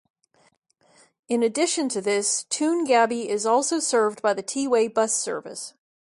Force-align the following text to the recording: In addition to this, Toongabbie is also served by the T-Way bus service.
In 1.27 1.43
addition 1.43 1.87
to 1.89 2.01
this, 2.01 2.47
Toongabbie 2.49 3.27
is 3.27 3.45
also 3.45 3.77
served 3.77 4.23
by 4.23 4.33
the 4.33 4.41
T-Way 4.41 4.87
bus 4.87 5.13
service. 5.13 5.75